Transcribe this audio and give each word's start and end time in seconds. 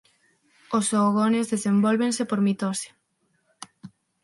Os 0.77 0.85
oogonios 0.99 1.51
desenvólvense 1.53 2.23
por 2.29 2.39
mitose. 2.47 2.87